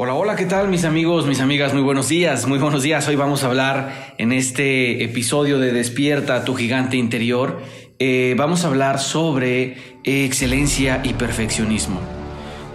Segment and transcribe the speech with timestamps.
[0.00, 1.74] Hola, hola, ¿qué tal mis amigos, mis amigas?
[1.74, 3.08] Muy buenos días, muy buenos días.
[3.08, 7.60] Hoy vamos a hablar en este episodio de Despierta tu gigante interior.
[7.98, 12.00] Eh, vamos a hablar sobre excelencia y perfeccionismo.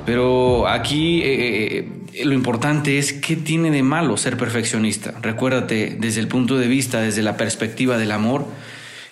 [0.06, 5.14] Pero aquí eh, eh, lo importante es qué tiene de malo ser perfeccionista.
[5.21, 8.46] Recuérdate, desde el punto de vista, desde la perspectiva del amor,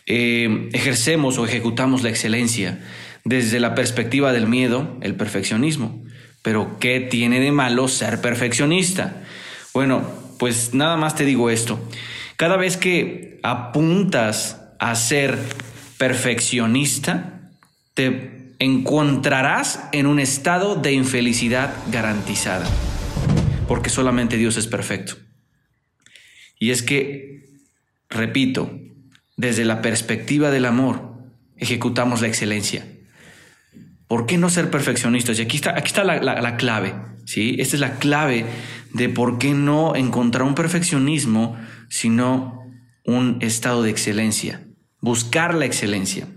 [0.05, 2.77] ejercemos o ejecutamos la excelencia.
[3.23, 6.04] Desde la perspectiva del miedo, el perfeccionismo.
[6.41, 9.23] Pero ¿qué tiene de malo ser perfeccionista?
[9.73, 10.04] Bueno,
[10.40, 11.80] pues nada más te digo esto.
[12.36, 15.38] Cada vez que apuntas a ser
[15.98, 17.52] perfeccionista,
[17.94, 22.68] te encontrarás en un estado de infelicidad garantizada,
[23.68, 25.16] porque solamente Dios es perfecto.
[26.58, 27.49] Y es que,
[28.10, 28.71] repito,
[29.35, 31.12] desde la perspectiva del amor,
[31.58, 32.85] ejecutamos la excelencia.
[34.12, 35.40] ¿Por qué no ser perfeccionistas?
[35.40, 37.55] Y aquí está, aquí está la, clave, ¿sí?
[37.59, 38.45] Esta es la clave
[38.93, 42.59] de por qué no encontrar un perfeccionismo, sino
[43.05, 44.68] un estado de excelencia.
[44.99, 46.27] Buscar la excelencia.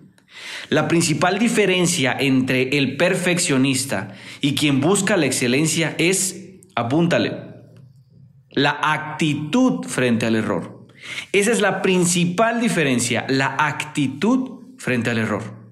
[0.68, 7.32] La principal diferencia entre el perfeccionista y quien busca la excelencia es, apúntale,
[8.50, 10.86] la actitud frente al error.
[11.32, 15.63] Esa es la principal diferencia, la actitud frente al error.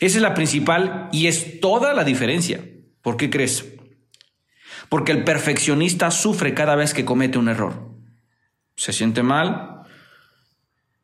[0.00, 2.64] Esa es la principal y es toda la diferencia.
[3.02, 3.64] ¿Por qué crees?
[4.88, 7.90] Porque el perfeccionista sufre cada vez que comete un error.
[8.76, 9.82] Se siente mal.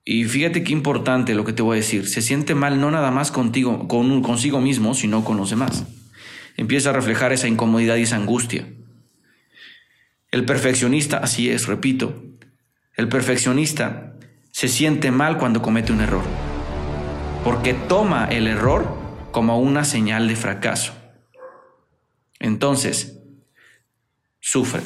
[0.04, 2.08] Y fíjate qué importante lo que te voy a decir.
[2.08, 5.84] Se siente mal no nada más contigo, con, consigo mismo, sino con los demás.
[6.56, 8.66] Empieza a reflejar esa incomodidad y esa angustia.
[10.30, 12.22] El perfeccionista, así es, repito,
[12.96, 14.14] el perfeccionista
[14.52, 16.49] se siente mal cuando comete un error
[17.44, 18.86] porque toma el error
[19.30, 20.92] como una señal de fracaso.
[22.38, 23.18] Entonces,
[24.40, 24.82] sufre.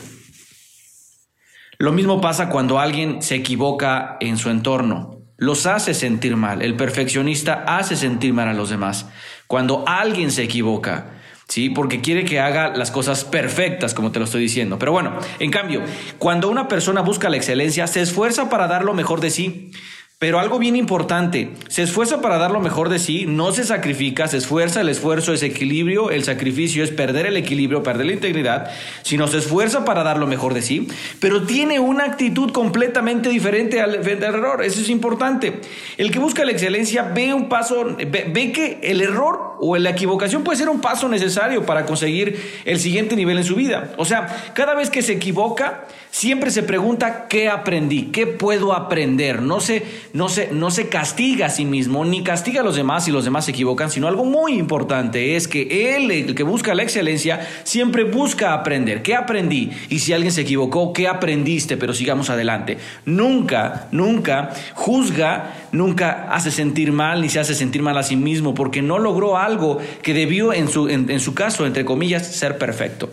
[1.79, 5.21] Lo mismo pasa cuando alguien se equivoca en su entorno.
[5.37, 6.63] Los hace sentir mal.
[6.63, 9.07] El perfeccionista hace sentir mal a los demás.
[9.47, 11.15] Cuando alguien se equivoca,
[11.49, 11.71] ¿sí?
[11.71, 14.79] Porque quiere que haga las cosas perfectas, como te lo estoy diciendo.
[14.79, 15.83] Pero bueno, en cambio,
[16.19, 19.73] cuando una persona busca la excelencia, se esfuerza para dar lo mejor de sí.
[20.21, 24.29] Pero algo bien importante, se esfuerza para dar lo mejor de sí, no se sacrifica,
[24.29, 28.71] se esfuerza, el esfuerzo es equilibrio, el sacrificio es perder el equilibrio, perder la integridad,
[29.03, 30.87] sino se esfuerza para dar lo mejor de sí,
[31.19, 35.61] pero tiene una actitud completamente diferente al, error, eso es importante.
[35.99, 40.45] El que busca la excelencia ve un paso, ve que el error o la equivocación
[40.45, 43.93] puede ser un paso necesario para conseguir el siguiente nivel en su vida.
[43.99, 49.43] O sea, cada vez que se equivoca, siempre se pregunta qué aprendí, qué puedo aprender,
[49.43, 53.05] no sé no se, no se castiga a sí mismo, ni castiga a los demás
[53.05, 56.73] si los demás se equivocan, sino algo muy importante es que él, el que busca
[56.75, 59.03] la excelencia, siempre busca aprender.
[59.03, 59.73] ¿Qué aprendí?
[59.89, 61.77] Y si alguien se equivocó, ¿qué aprendiste?
[61.77, 62.79] Pero sigamos adelante.
[63.05, 68.55] Nunca, nunca juzga, nunca hace sentir mal, ni se hace sentir mal a sí mismo,
[68.55, 73.11] porque no logró algo que debió, en su, en su caso, entre comillas, ser perfecto.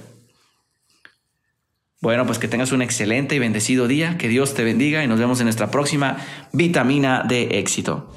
[2.03, 5.19] Bueno, pues que tengas un excelente y bendecido día, que Dios te bendiga y nos
[5.19, 6.17] vemos en nuestra próxima
[6.51, 8.09] vitamina de éxito.